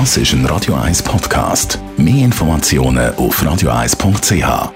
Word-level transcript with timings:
Das 0.00 0.16
ist 0.16 0.32
ein 0.32 0.44
Radio 0.46 0.74
1 0.74 1.04
Podcast. 1.04 1.78
Mehr 1.96 2.24
Informationen 2.24 3.14
auf 3.14 3.40
radio1.ch. 3.40 4.72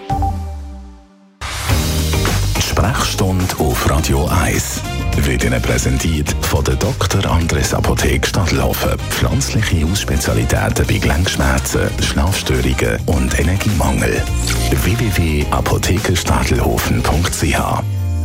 Sprechstunde 2.62 3.44
auf 3.58 3.90
Radio 3.90 4.28
1 4.28 4.80
wird 5.16 5.42
Ihnen 5.42 5.60
präsentiert 5.60 6.32
von 6.42 6.62
der 6.62 6.76
Dr. 6.76 7.28
Andres 7.28 7.74
Apotheke 7.74 8.28
Stadtlaufen. 8.28 8.96
Pflanzliche 9.10 9.90
Hausspezialitäten 9.90 10.86
bei 10.86 10.98
Gelenkschmerzen, 10.98 11.90
Schlafstörungen 12.00 13.00
und 13.06 13.40
Energiemangel. 13.40 14.22
www.apothekerstadelhofen.ch 14.70 17.58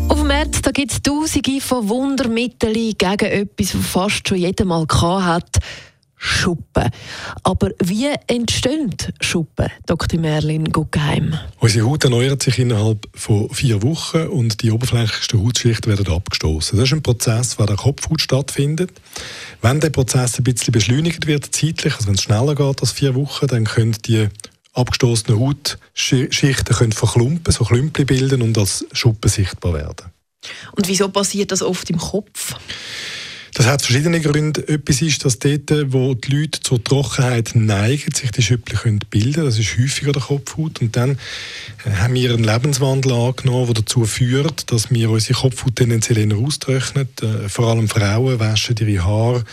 Auf 0.09 0.19
dem 0.19 0.27
Markt 0.27 0.71
gibt 0.75 0.91
es 0.91 1.01
tausende 1.01 1.59
von 1.59 1.89
Wundermitteln 1.89 2.75
gegen 2.75 3.25
etwas, 3.25 3.71
das 3.71 3.83
fast 3.83 4.29
schon 4.29 4.37
jeder 4.37 4.65
mal 4.65 4.85
hat. 5.01 5.57
Schuppen. 6.25 6.89
Aber 7.43 7.71
wie 7.83 8.07
entstehen 8.27 8.95
Schuppen, 9.19 9.67
Dr. 9.85 10.17
Merlin 10.21 10.71
Guggenheim? 10.71 11.37
Unsere 11.59 11.85
Haut 11.85 12.05
erneuert 12.05 12.41
sich 12.41 12.59
innerhalb 12.59 13.09
von 13.13 13.49
vier 13.49 13.83
Wochen 13.83 14.27
und 14.27 14.61
die 14.61 14.71
oberflächlichsten 14.71 15.43
Hautschichten 15.43 15.91
werden 15.91 16.07
abgestoßen. 16.07 16.79
Das 16.79 16.87
ist 16.87 16.93
ein 16.93 17.03
Prozess, 17.03 17.57
der 17.57 17.65
der 17.65 17.75
Kopfhaut 17.75 18.21
stattfindet. 18.21 18.91
Wenn 19.61 19.81
der 19.81 19.89
Prozess 19.89 20.37
ein 20.37 20.45
bisschen 20.45 20.71
beschleunigt 20.71 21.27
wird, 21.27 21.53
zeitlich, 21.53 21.93
also 21.93 22.07
wenn 22.07 22.15
es 22.15 22.21
schneller 22.21 22.55
geht 22.55 22.79
als 22.79 22.93
vier 22.93 23.15
Wochen, 23.15 23.47
dann 23.47 23.65
können 23.65 23.97
die 24.05 24.29
abgestoßenen 24.71 25.37
Hautschichten 25.37 26.75
können 26.75 26.93
verklumpen, 26.93 27.53
so 27.53 27.65
Klümpel 27.65 28.05
bilden 28.05 28.41
und 28.41 28.57
als 28.57 28.85
Schuppen 28.93 29.29
sichtbar 29.29 29.73
werden. 29.73 30.05
Und 30.71 30.87
wieso 30.87 31.09
passiert 31.09 31.51
das 31.51 31.61
oft 31.61 31.89
im 31.89 31.97
Kopf? 31.97 32.55
Das 33.55 33.67
hat 33.67 33.83
verschiedene 33.83 34.19
Gründe. 34.19 34.67
Etwas 34.67 35.03
ist, 35.03 35.25
dass 35.25 35.37
dort, 35.37 35.69
wo 35.93 36.15
die 36.15 36.35
Leute 36.35 36.59
zur 36.61 36.83
Trockenheit 36.83 37.51
neigen, 37.53 38.11
sich 38.11 38.31
die 38.31 38.41
Schüppli 38.41 38.75
können 38.75 38.99
bilden 39.11 39.45
Das 39.45 39.59
ist 39.59 39.77
häufiger 39.77 40.11
der 40.11 40.23
Kopfhaut. 40.23 40.81
Und 40.81 40.95
dann 40.95 41.19
äh, 41.85 41.91
haben 41.91 42.15
wir 42.15 42.33
einen 42.33 42.43
Lebenswandel 42.43 43.11
angenommen, 43.11 43.67
der 43.67 43.75
dazu 43.75 44.05
führt, 44.05 44.71
dass 44.71 44.89
wir 44.89 45.11
unsere 45.11 45.39
Kopfhaut 45.39 45.75
tendenziell 45.75 46.17
eher 46.17 46.35
austrocknen. 46.35 47.07
Äh, 47.21 47.47
vor 47.47 47.67
allem 47.67 47.87
Frauen 47.87 48.39
waschen 48.39 48.75
ihre 48.79 49.03
Haare 49.03 49.43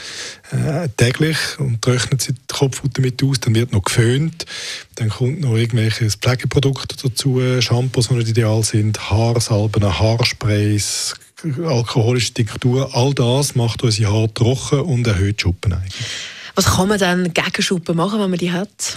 äh, 0.50 0.88
täglich 0.96 1.36
und 1.58 1.82
trocknen 1.82 2.18
sie 2.18 2.32
die 2.32 2.40
Kopfhaut 2.48 2.96
damit 2.96 3.22
aus. 3.22 3.40
Dann 3.40 3.54
wird 3.54 3.72
noch 3.72 3.82
geföhnt. 3.82 4.46
Dann 4.94 5.10
kommt 5.10 5.40
noch 5.40 5.56
irgendwelche 5.56 6.08
Pflegeprodukte 6.08 6.96
dazu, 7.02 7.40
Shampoos, 7.60 8.08
die 8.08 8.14
nicht 8.14 8.28
ideal 8.30 8.62
sind, 8.62 9.10
Haarsalben, 9.10 9.84
Haarsprays, 9.84 11.14
alkoholische 11.44 12.32
Diktatur, 12.32 12.94
all 12.94 13.14
das 13.14 13.54
macht 13.54 13.82
unsere 13.82 14.12
Haare 14.12 14.32
trocken 14.34 14.80
und 14.80 15.06
erhöht 15.06 15.40
Schuppen 15.40 15.72
eigentlich. 15.72 16.06
Was 16.54 16.66
kann 16.66 16.88
man 16.88 16.98
dann 16.98 17.32
gegen 17.32 17.62
Schuppen 17.62 17.96
machen, 17.96 18.20
wenn 18.20 18.30
man 18.30 18.38
die 18.38 18.52
hat? 18.52 18.96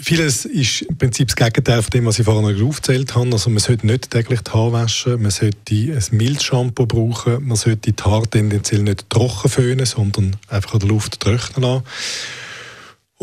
Vieles 0.00 0.44
ist 0.44 0.82
im 0.82 0.98
Prinzip 0.98 1.28
das 1.28 1.36
Gegenteil 1.36 1.80
von 1.80 1.90
dem, 1.90 2.06
was 2.06 2.18
ich 2.18 2.24
vorhin 2.24 2.66
aufgezählt 2.66 3.14
habe. 3.14 3.30
Also 3.30 3.48
man 3.48 3.60
sollte 3.60 3.86
nicht 3.86 4.10
täglich 4.10 4.40
die 4.40 4.50
Haare 4.50 4.72
waschen, 4.72 5.22
man 5.22 5.30
sollte 5.30 5.58
ein 5.72 6.02
Milchshampoo 6.10 6.86
brauchen, 6.86 7.46
man 7.46 7.56
sollte 7.56 7.92
die 7.92 8.02
Haare 8.02 8.26
tendenziell 8.26 8.82
nicht 8.82 9.08
trocken 9.08 9.48
föhnen, 9.48 9.86
sondern 9.86 10.36
einfach 10.48 10.74
an 10.74 10.80
der 10.80 10.88
Luft 10.88 11.20
trocknen 11.20 11.62
lassen. 11.62 11.84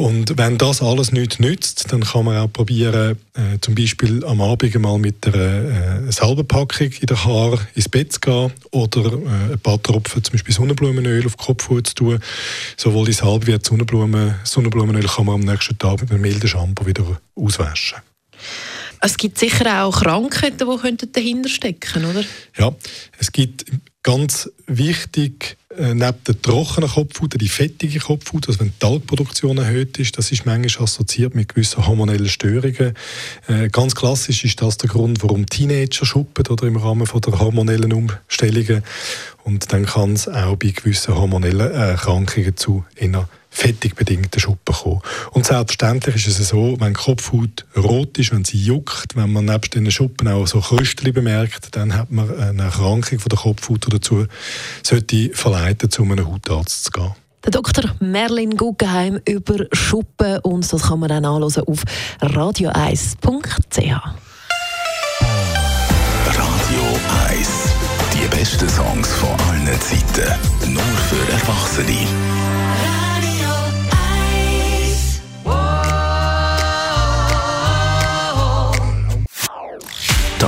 Und 0.02 0.36
wenn 0.36 0.58
das 0.58 0.82
alles 0.82 1.12
nichts 1.12 1.38
nützt, 1.38 1.94
dann 1.94 2.02
kann 2.02 2.26
man 2.26 2.38
auch 2.38 2.52
probieren, 2.52 3.20
äh, 3.36 3.60
zum 3.62 3.76
Beispiel 3.76 4.26
am 4.26 4.42
Abend 4.42 4.74
mal 4.80 4.98
mit 4.98 5.28
einer 5.28 6.08
äh, 6.08 6.12
Salbenpackung 6.12 6.90
in 6.90 7.06
der 7.06 7.24
Haar 7.24 7.60
ins 7.76 7.88
Bett 7.88 8.12
zu 8.12 8.20
gehen 8.20 8.52
oder 8.72 9.14
äh, 9.14 9.54
ein 9.54 9.60
paar 9.60 9.80
Tropfen 9.80 10.24
zum 10.24 10.32
Beispiel 10.32 10.56
Sonnenblumenöl 10.56 11.24
auf 11.28 11.36
die 11.36 11.46
Kopfhaut 11.46 11.86
zu 11.86 11.94
tun. 11.94 12.20
Sowohl 12.78 13.06
die 13.06 13.14
Salbe 13.14 13.46
wie 13.46 13.56
die 13.56 13.64
Sonnenblumen, 13.64 14.34
Sonnenblumenöl 14.44 15.06
kann 15.06 15.28
man 15.28 15.36
am 15.36 15.42
nächsten 15.42 15.78
Tag 15.78 16.02
mit 16.02 16.10
einem 16.10 16.22
milden 16.22 16.50
Shampoo 16.50 16.88
wieder 16.88 17.22
auswaschen. 17.36 18.00
Es 19.02 19.18
gibt 19.18 19.38
sicher 19.38 19.84
auch 19.84 20.02
Krankheiten, 20.02 20.68
die 20.98 21.12
dahinter 21.12 21.50
stecken, 21.50 22.06
oder? 22.06 22.24
Ja, 22.58 22.74
es 23.20 23.32
gibt 23.32 23.66
ganz 24.04 24.50
wichtig 24.68 25.58
äh, 25.78 25.94
neben 25.94 26.24
der 26.28 26.42
trockenen 26.42 26.90
Kopfhaut, 26.90 27.40
die 27.40 27.48
fettige 27.48 28.00
Kopfhaut, 28.00 28.48
also 28.48 28.60
wenn 28.60 28.68
die 28.68 28.80
Talgproduktion 28.80 29.58
erhöht 29.58 29.98
ist, 30.00 30.18
das 30.18 30.32
ist 30.32 30.46
manchmal 30.46 30.84
assoziiert 30.84 31.36
mit 31.36 31.50
gewissen 31.50 31.86
hormonellen 31.86 32.30
Störungen. 32.30 32.94
Äh, 33.48 33.70
ganz 33.70 33.96
klassisch 33.96 34.44
ist 34.44 34.62
das 34.62 34.78
der 34.78 34.90
Grund, 34.90 35.22
warum 35.24 35.46
Teenager 35.46 36.06
schuppen 36.06 36.46
oder 36.48 36.68
im 36.68 36.78
Rahmen 36.78 37.08
der 37.08 37.40
hormonellen 37.40 37.94
Umstellungen. 37.94 38.84
Und 39.44 39.72
dann 39.72 39.86
kann 39.86 40.14
es 40.14 40.28
auch 40.28 40.56
bei 40.56 40.70
gewissen 40.70 41.16
hormonellen 41.16 41.72
Erkrankungen 41.72 42.58
zu 42.58 42.86
einer 43.00 43.30
fettig 43.50 43.96
bedingten 43.96 44.40
Schuppen 44.40 44.61
selbstverständlich 45.52 46.28
ist 46.28 46.40
es 46.40 46.48
so, 46.48 46.78
wenn 46.80 46.94
die 46.94 47.00
Kopfhaut 47.00 47.66
rot 47.76 48.18
ist, 48.18 48.32
wenn 48.32 48.46
sie 48.46 48.58
juckt, 48.58 49.18
wenn 49.18 49.34
man 49.34 49.46
nebst 49.46 49.76
den 49.76 49.92
Schuppen 49.92 50.30
auch 50.30 50.48
so 50.48 50.62
Krüstchen 50.62 51.12
bemerkt, 51.12 51.76
dann 51.76 51.94
hat 51.94 52.10
man 52.10 52.34
eine 52.40 52.64
Erkrankung 52.64 53.20
von 53.20 53.30
der 53.30 53.38
Kopfhaut, 53.38 53.86
die 53.86 53.90
dazu 53.90 54.28
sollte 54.82 55.30
verleiten, 55.34 55.92
zu 55.92 56.04
einem 56.04 56.26
Hautarzt 56.26 56.86
zu 56.86 56.92
gehen. 56.92 57.12
Der 57.44 57.52
Dr. 57.52 57.84
Merlin 58.00 58.56
Guggenheim 58.56 59.20
über 59.28 59.66
Schuppen 59.74 60.40
und 60.40 60.72
das 60.72 60.84
kann 60.84 61.00
man 61.00 61.10
dann 61.10 61.26
anhören 61.26 61.66
auf 61.66 61.84
radio1.ch. 62.22 63.78
Radio 66.28 66.84
1 67.30 67.50
Die 68.14 68.38
besten 68.38 68.70
Songs 68.70 69.10
von 69.16 69.38
allen 69.50 69.82
Zeiten. 69.82 70.74
Nur 70.74 70.82
für 70.82 71.32
Erwachsene. 71.34 73.01